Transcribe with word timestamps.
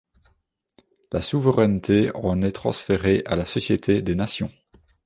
La 1.11 1.21
souveraineté 1.21 2.09
en 2.15 2.41
est 2.41 2.53
transférée 2.53 3.21
à 3.27 3.35
la 3.35 3.45
Société 3.45 4.01
des 4.01 4.15
Nations. 4.15 4.51